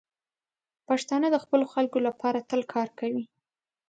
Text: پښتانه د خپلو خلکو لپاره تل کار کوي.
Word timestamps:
پښتانه 0.87 1.27
د 1.31 1.37
خپلو 1.43 1.65
خلکو 1.73 1.97
لپاره 2.07 2.45
تل 2.49 2.61
کار 2.73 2.87
کوي. 2.99 3.23